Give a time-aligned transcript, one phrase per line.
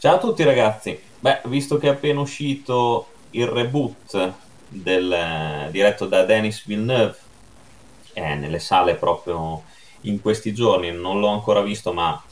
[0.00, 4.32] Ciao a tutti ragazzi, beh, visto che è appena uscito il reboot
[4.68, 7.16] del, diretto da Denis Villeneuve,
[8.12, 9.64] è nelle sale proprio
[10.02, 12.22] in questi giorni, non l'ho ancora visto ma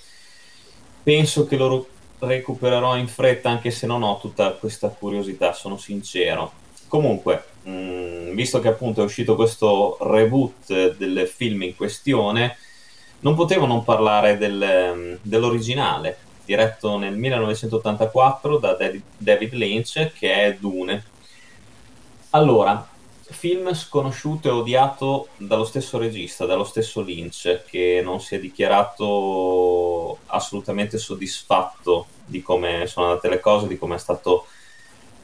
[1.02, 1.88] penso che lo
[2.20, 6.52] recupererò in fretta anche se non ho tutta questa curiosità, sono sincero.
[6.86, 12.58] Comunque, mh, mm, visto che appunto è uscito questo reboot del film in questione,
[13.20, 18.76] non potevo non parlare del, dell'originale, diretto nel 1984 da
[19.18, 21.04] David Lynch, che è Dune.
[22.30, 22.88] Allora,
[23.28, 30.18] film sconosciuto e odiato dallo stesso regista, dallo stesso Lynch, che non si è dichiarato
[30.26, 34.46] assolutamente soddisfatto di come sono andate le cose, di come è stato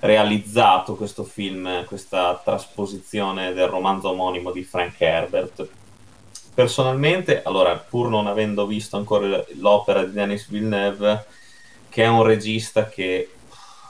[0.01, 5.69] realizzato questo film, questa trasposizione del romanzo omonimo di Frank Herbert.
[6.55, 11.25] Personalmente, allora, pur non avendo visto ancora l'opera di Denis Villeneuve,
[11.89, 13.31] che è un regista che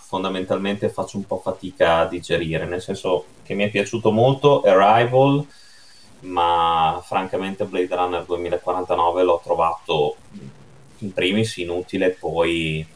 [0.07, 5.45] fondamentalmente faccio un po' fatica a digerire, nel senso che mi è piaciuto molto Arrival,
[6.21, 10.17] ma francamente Blade Runner 2049 l'ho trovato
[10.99, 12.87] in primis inutile, poi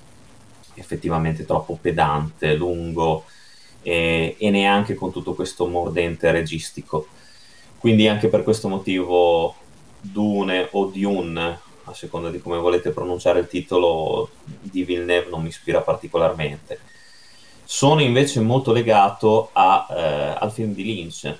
[0.75, 3.25] effettivamente troppo pedante, lungo
[3.83, 7.09] e, e neanche con tutto questo mordente registico.
[7.79, 9.55] Quindi anche per questo motivo
[10.01, 15.49] Dune o Dune, a seconda di come volete pronunciare il titolo di Villeneuve, non mi
[15.49, 16.81] ispira particolarmente.
[17.65, 21.37] Sono invece molto legato a, eh, al film di Lynch,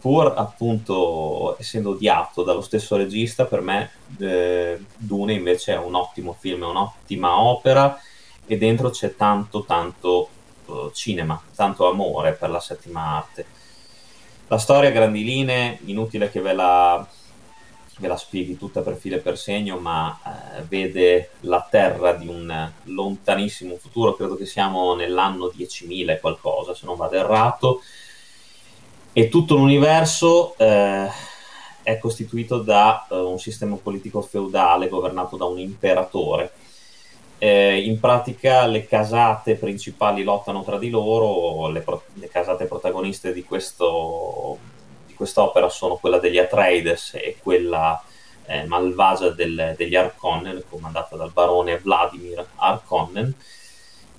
[0.00, 6.36] pur appunto essendo odiato dallo stesso regista, per me eh, Dune invece è un ottimo
[6.38, 7.98] film, è un'ottima opera
[8.46, 10.28] e dentro c'è tanto tanto
[10.66, 13.46] uh, cinema, tanto amore per la settima arte
[14.48, 17.06] la storia a grandi linee, inutile che ve la,
[17.98, 22.28] ve la spieghi tutta per filo e per segno, ma eh, vede la Terra di
[22.28, 27.82] un lontanissimo futuro, credo che siamo nell'anno 10.000 e qualcosa, se non vado errato,
[29.12, 31.08] e tutto l'universo eh,
[31.82, 36.52] è costituito da eh, un sistema politico feudale governato da un imperatore
[37.44, 43.34] eh, in pratica le casate principali lottano tra di loro, le, pro- le casate protagoniste
[43.34, 44.56] di, questo,
[45.06, 48.02] di, quest'opera sono quella degli Atreides e quella
[48.46, 53.34] eh, malvagia del, degli Arconnen, comandata dal barone Vladimir Arconnen,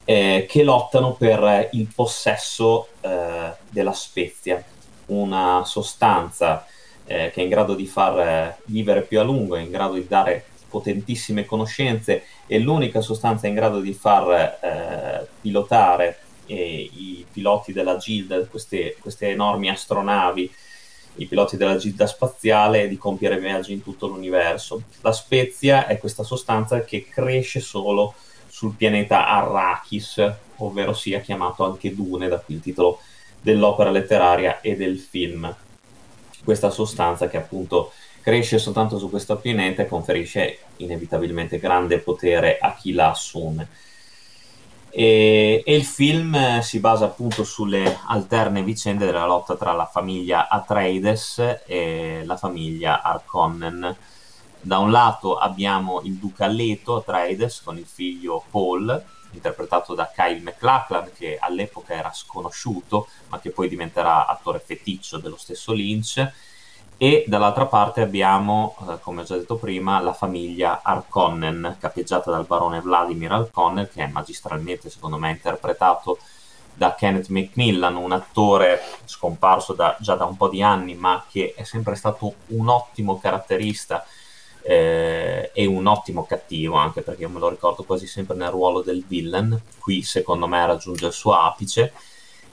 [0.03, 4.63] eh, che lottano per il possesso eh, della spezia,
[5.07, 6.63] una sostanza
[7.06, 9.96] eh, che è in grado di far eh, vivere più a lungo, è in grado
[9.96, 17.25] di dare potentissime conoscenze e l'unica sostanza in grado di far eh, pilotare eh, i
[17.31, 20.51] piloti della Gilda, queste, queste, enormi astronavi,
[21.15, 24.83] i piloti della Gilda spaziale, e di compiere viaggi in tutto l'universo.
[25.01, 28.13] La spezia è questa sostanza che cresce solo
[28.47, 32.99] sul pianeta Arrakis, ovvero sia chiamato anche Dune, da qui il titolo
[33.41, 35.53] dell'opera letteraria e del film.
[36.43, 37.91] Questa sostanza che appunto
[38.25, 43.69] cresce soltanto su questo pianeta e conferisce inevitabilmente grande potere a chi la assume.
[44.90, 50.47] E, e, il film si basa appunto sulle alterne vicende della lotta tra la famiglia
[50.47, 53.96] Atreides e la famiglia Arconnen.
[54.59, 59.03] Da un lato abbiamo il duca Leto Atreides con il figlio Paul,
[59.34, 65.38] interpretato da Kyle MacLachlan, che all'epoca era sconosciuto, ma che poi diventerà attore feticcio dello
[65.38, 66.28] stesso Lynch,
[66.97, 72.45] e dall'altra parte abbiamo, eh, come ho già detto prima, la famiglia Arconnen, capeggiata dal
[72.45, 76.19] barone Vladimir Arconnen, che è magistralmente, secondo me, interpretato
[76.74, 81.53] da Kenneth Macmillan, un attore scomparso da, già da un po' di anni, ma che
[81.56, 84.06] è sempre stato un ottimo caratterista
[84.62, 88.81] eh, e un ottimo cattivo, anche perché io me lo ricordo quasi sempre nel ruolo
[88.81, 89.62] del villain.
[89.80, 91.94] Qui, secondo me, raggiunge il suo apice.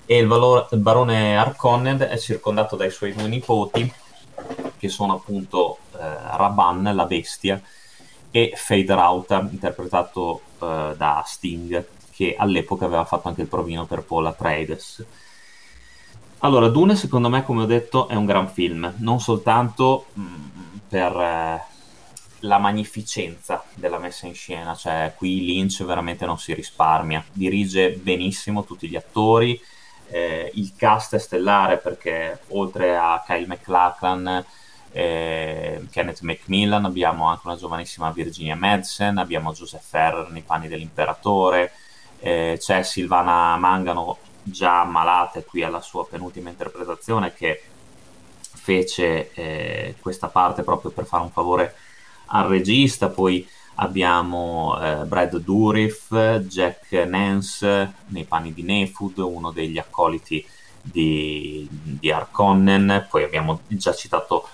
[0.04, 3.92] E il, valore, il barone Arconnen è circondato dai suoi due nipoti,
[4.78, 7.60] che sono appunto eh, Raban, la bestia,
[8.30, 14.02] e Fade Rauta, interpretato eh, da Sting, che all'epoca aveva fatto anche il provino per
[14.02, 15.04] Paul Atreides.
[16.38, 20.76] Allora, Dune secondo me, come ho detto, è un gran film, non soltanto mh, mm,
[20.88, 21.64] per eh,
[22.40, 28.64] la magnificenza della messa in scena, cioè qui Lynch veramente non si risparmia, dirige benissimo
[28.64, 29.60] tutti gli attori,
[30.08, 34.44] eh, il cast è stellare perché oltre a Kyle MacLachlan
[34.92, 41.72] eh, Kenneth Macmillan abbiamo anche una giovanissima Virginia Madsen abbiamo Joseph Ferrer nei panni dell'imperatore
[42.20, 47.62] eh, c'è Silvana Mangano già ammalata qui alla sua penultima interpretazione che
[48.40, 51.74] fece eh, questa parte proprio per fare un favore
[52.26, 59.78] al regista poi abbiamo eh, Brad Dourif, Jack Nance nei panni di Nefud, uno degli
[59.78, 60.44] accoliti
[60.80, 64.48] di, di Harkonnen, poi abbiamo già citato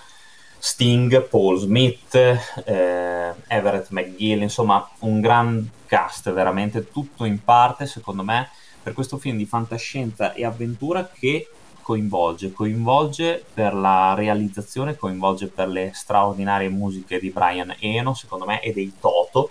[0.57, 8.23] Sting, Paul Smith, eh, Everett McGill, insomma un gran cast, veramente tutto in parte secondo
[8.23, 8.49] me
[8.81, 11.49] per questo film di fantascienza e avventura che
[11.89, 18.61] coinvolge, coinvolge per la realizzazione, coinvolge per le straordinarie musiche di Brian Eno, secondo me,
[18.61, 19.49] e dei Toto.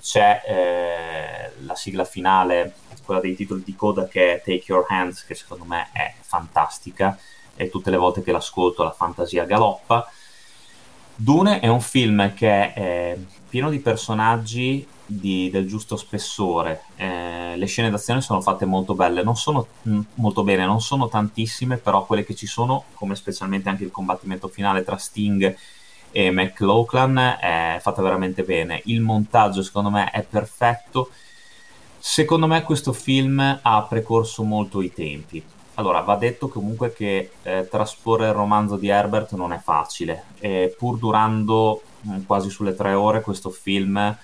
[0.00, 2.74] C'è eh, la sigla finale,
[3.04, 7.16] quella dei titoli di coda che è Take Your Hands, che secondo me è fantastica
[7.54, 10.10] e tutte le volte che l'ascolto la fantasia galoppa.
[11.14, 13.16] Dune è un film che è
[13.48, 16.82] pieno di personaggi di, del giusto spessore.
[16.96, 21.08] Eh, le scene d'azione sono fatte molto belle, non sono mm, molto bene, non sono
[21.08, 25.56] tantissime, però quelle che ci sono, come specialmente anche il combattimento finale tra Sting
[26.10, 28.82] e McLaughlin, è fatta veramente bene.
[28.86, 31.10] Il montaggio, secondo me, è perfetto.
[31.98, 35.42] Secondo me questo film ha precorso molto i tempi.
[35.74, 40.74] Allora, va detto comunque che eh, trasporre il romanzo di Herbert non è facile, e
[40.76, 44.16] pur durando mh, mm, quasi sulle tre ore questo film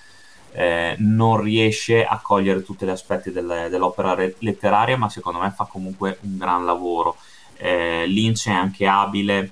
[0.53, 5.51] eh, non riesce a cogliere tutti gli aspetti delle, dell'opera re- letteraria, ma secondo me
[5.51, 7.17] fa comunque un gran lavoro.
[7.57, 9.49] Eh, Lynch è anche abile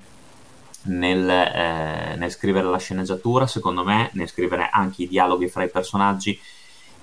[0.84, 5.70] nel, eh, nel, scrivere la sceneggiatura, secondo me, nel scrivere anche i dialoghi fra i
[5.70, 6.38] personaggi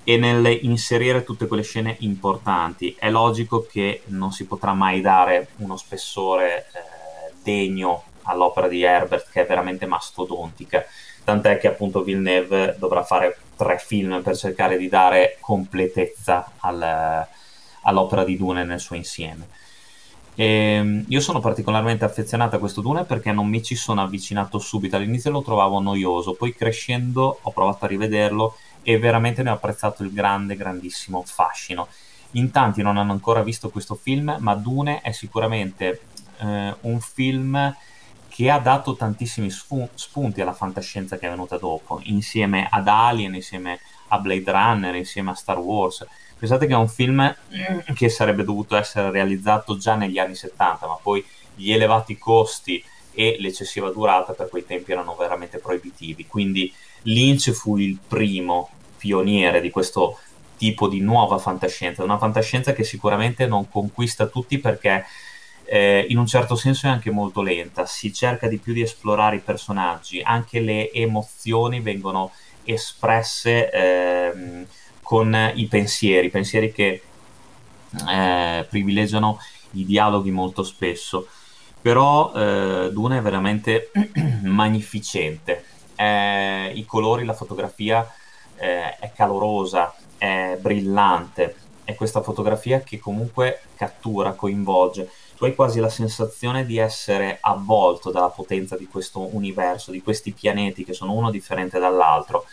[0.02, 2.96] e nel inserire tutte quelle scene importanti.
[2.98, 9.30] È logico che non si potrà mai dare uno spessore eh, degno all'opera di Herbert,
[9.30, 10.84] che è veramente mastodontica
[11.30, 17.26] tant'è che appunto Villeneuve dovrà fare tre film per cercare di dare completezza al,
[17.82, 19.48] all'opera di Dune nel suo insieme.
[20.34, 24.58] E ehm, io sono particolarmente affezionato a questo Dune perché non mi ci sono avvicinato
[24.58, 29.54] subito, all'inizio lo trovavo noioso, poi crescendo ho provato a rivederlo e veramente ne ho
[29.54, 31.88] apprezzato il grande, grandissimo fascino.
[32.32, 36.00] In tanti non hanno ancora visto questo film, ma Dune è sicuramente
[36.38, 37.74] eh, un film
[38.30, 43.80] che ha dato tantissimi spunti alla fantascienza che è venuta dopo, insieme ad Alien, insieme
[44.08, 46.06] a Blade Runner, insieme a Star Wars.
[46.38, 47.36] Pensate che è un film
[47.94, 51.24] che sarebbe dovuto essere realizzato già negli anni 70, ma poi
[51.54, 52.82] gli elevati costi
[53.12, 56.26] e l'eccessiva durata per quei tempi erano veramente proibitivi.
[56.26, 56.72] Quindi
[57.02, 60.18] Lynch fu il primo pioniere di questo
[60.56, 65.04] tipo di nuova fantascienza, una fantascienza che sicuramente non conquista tutti perché
[65.72, 69.36] eh, in un certo senso è anche molto lenta, si cerca di più di esplorare
[69.36, 72.32] i personaggi, anche le emozioni vengono
[72.64, 74.66] espresse ehm,
[75.00, 77.02] con i pensieri, pensieri che
[78.08, 79.38] eh, privilegiano
[79.72, 81.28] i dialoghi molto spesso.
[81.80, 83.92] Però eh, Duna è veramente
[84.42, 85.64] magnificente,
[85.94, 88.12] eh, i colori, la fotografia
[88.56, 95.08] eh, è calorosa, è brillante, è questa fotografia che comunque cattura, coinvolge
[95.40, 100.32] tu hai quasi la sensazione di essere avvolto dalla potenza di questo universo, di questi
[100.32, 102.44] pianeti che sono uno differente dall'altro.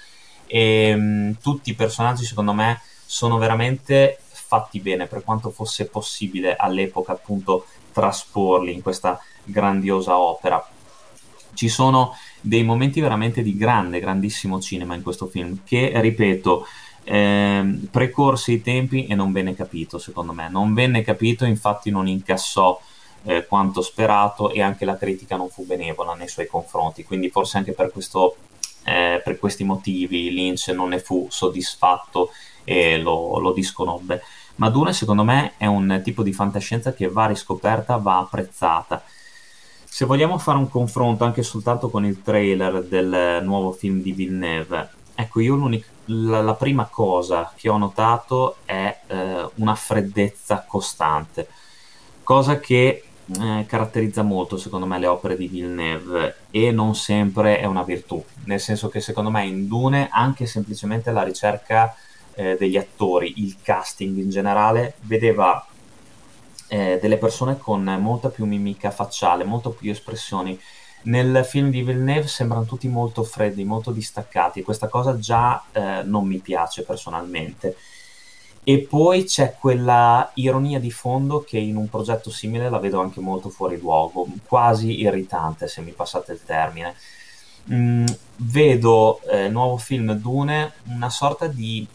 [0.46, 5.88] E mh, mm, tutti i personaggi, secondo me, sono veramente fatti bene per quanto fosse
[5.88, 10.66] possibile all'epoca, appunto, trasporli in questa grandiosa opera.
[11.54, 16.66] Ci sono dei momenti veramente di grande, grandissimo cinema in questo film, che ripeto,
[17.10, 20.50] eh, precorsi i tempi e non venne capito, secondo me.
[20.50, 22.78] Non venne capito, infatti non incassò
[23.24, 27.58] eh, quanto sperato e anche la critica non fu benevola nei suoi confronti, quindi forse
[27.58, 28.36] anche per, questo,
[28.84, 32.32] eh, per questi motivi Lynch non ne fu soddisfatto
[32.66, 34.22] e lo, lo disconobbe.
[34.56, 39.02] Ma Dune secondo me è un tipo di fantascienza che va riscoperta, va apprezzata.
[39.86, 44.90] Se vogliamo fare un confronto anche soltanto con il trailer del nuovo film di Villeneuve,
[45.16, 51.48] ecco io l'unica la, la, prima cosa che ho notato è eh, una freddezza costante,
[52.24, 53.04] cosa che
[53.40, 58.24] eh, caratterizza molto secondo me le opere di Villeneuve e non sempre è una virtù,
[58.46, 61.96] nel senso che secondo me in Dune anche semplicemente la ricerca
[62.36, 65.66] eh, degli attori, il casting in generale, vedeva
[66.68, 70.60] eh, delle persone con molta più mimica facciale, molto più espressioni
[71.08, 76.26] nel film di Villeneuve sembrano tutti molto freddi, molto distaccati, questa cosa già eh, non
[76.26, 77.76] mi piace personalmente.
[78.64, 83.22] E poi c'è quella ironia di fondo che in un progetto simile la vedo anche
[83.22, 86.96] molto fuori luogo, quasi irritante se mi passate il termine.
[87.72, 88.06] Mm,
[88.38, 91.88] vedo eh, nuovo film Dune una sorta di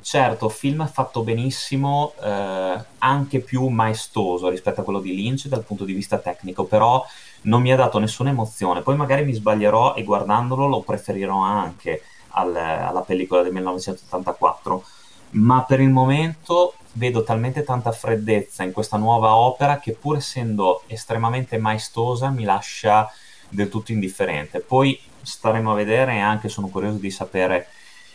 [0.00, 5.84] certo film fatto benissimo eh, anche più maestoso rispetto a quello di Lynch dal punto
[5.84, 7.04] di vista tecnico però
[7.42, 8.82] non mi ha dato nessuna emozione.
[8.82, 14.84] Poi magari mi sbaglierò e guardandolo lo preferirò anche al, alla pellicola del 1984,
[15.30, 20.82] ma per il momento vedo talmente tanta freddezza in questa nuova opera che pur essendo
[20.86, 23.10] estremamente maestosa mi lascia
[23.48, 24.60] del tutto indifferente.
[24.60, 27.68] Poi staremo a vedere e anche sono curioso di sapere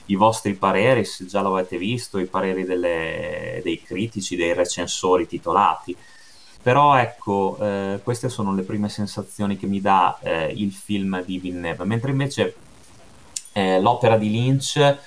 [0.08, 5.96] i vostri pareri, se già l'avete visto, i pareri delle, dei critici, dei recensori titolati.
[6.68, 11.40] Però ecco, eh, queste sono le prime sensazioni che mi dà eh, il film di
[11.40, 12.56] Villeneuve, mentre invece
[13.54, 14.98] eh, l'opera di Lynch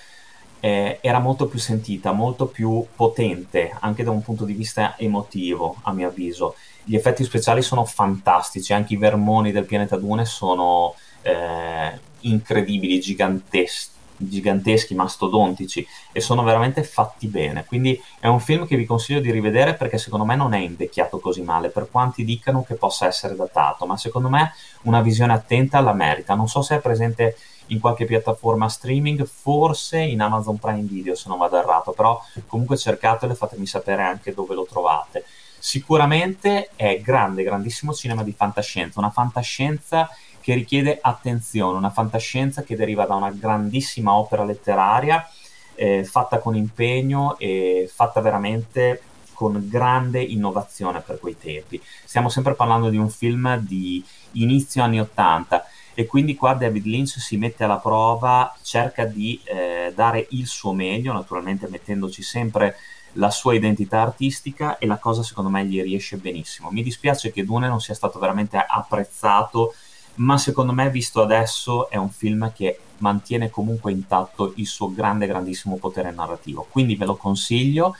[0.59, 5.77] eh, era molto più sentita, molto più potente, anche da un punto di vista emotivo,
[5.83, 6.55] a mio avviso.
[6.83, 13.99] Gli effetti speciali sono fantastici, anche i vermoni del pianeta Dune sono eh, incredibili, giganteschi
[14.29, 17.65] giganteschi, mastodontici e sono veramente fatti bene.
[17.65, 21.19] Quindi è un film che vi consiglio di rivedere perché secondo me non è invecchiato
[21.19, 25.81] così male, per quanti dicano che possa essere datato, ma secondo me una visione attenta
[25.81, 26.35] la merita.
[26.35, 27.37] Non so se è presente
[27.67, 32.77] in qualche piattaforma streaming, forse in Amazon Prime Video se non vado errato, però comunque
[32.77, 35.25] cercatelo e fatemi sapere anche dove lo trovate.
[35.63, 40.09] Sicuramente è grande, grandissimo cinema di fantascienza, una fantascienza
[40.41, 45.29] che richiede attenzione, una fantascienza che deriva da una grandissima opera letteraria
[45.75, 51.81] eh, fatta con impegno e fatta veramente con grande innovazione per quei tempi.
[52.05, 57.19] Stiamo sempre parlando di un film di inizio anni 80 e quindi qua David Lynch
[57.19, 62.77] si mette alla prova, cerca di eh, dare il suo meglio, naturalmente mettendoci sempre
[63.15, 66.71] la sua identità artistica e la cosa secondo me gli riesce benissimo.
[66.71, 69.75] Mi dispiace che Dune non sia stato veramente apprezzato,
[70.21, 75.27] ma secondo me visto adesso è un film che mantiene comunque intatto il suo grande,
[75.27, 76.67] grandissimo potere narrativo.
[76.71, 77.95] Quindi ve lo consiglio.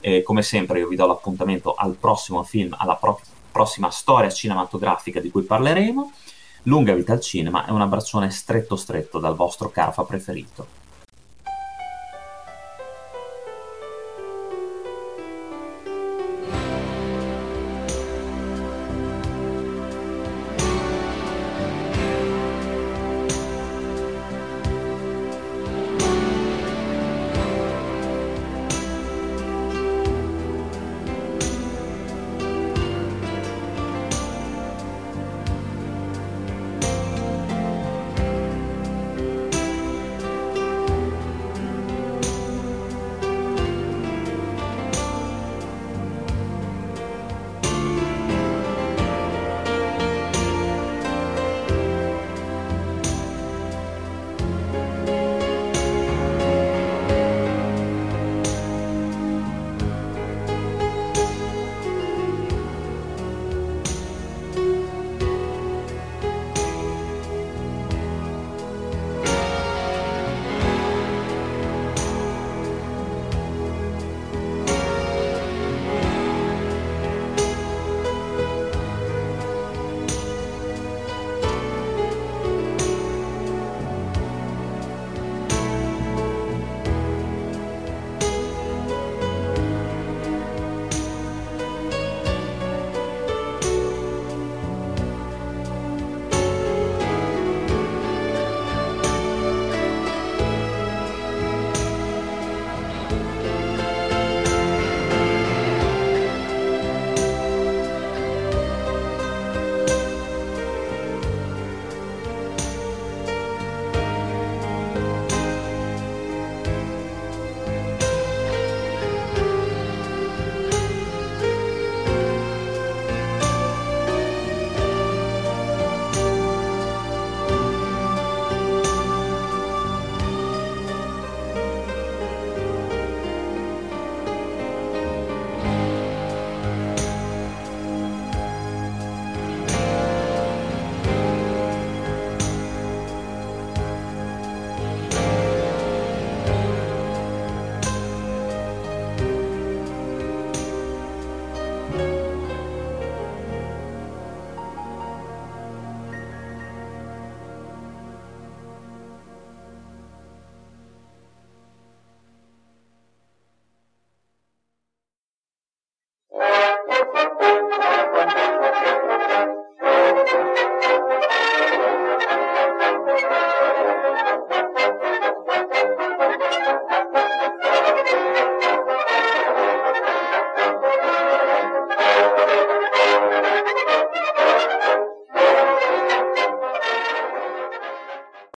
[0.00, 5.20] Eh, come sempre io vi do l'appuntamento al prossimo film, alla pro- prossima storia cinematografica
[5.20, 6.12] di cui parleremo.
[6.64, 10.83] Lunga vita al cinema e un abbraccione stretto stretto dal vostro Carfa preferito.